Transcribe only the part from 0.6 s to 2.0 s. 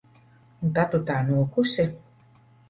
Un tad tu tā nokusi?